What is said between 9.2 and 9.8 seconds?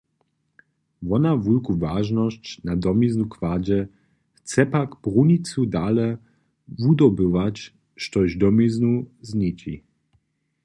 niči.